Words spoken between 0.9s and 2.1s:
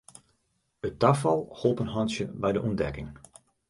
tafal holp in